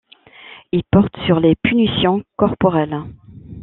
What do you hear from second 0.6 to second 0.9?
Il